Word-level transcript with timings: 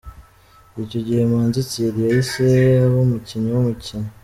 Icyo 0.83 0.99
gihe 1.07 1.21
Manzi 1.31 1.61
Thierry 1.69 2.01
yahise 2.09 2.45
aba 2.85 2.97
umukinnyi 3.05 3.49
w’umukino. 3.51 4.09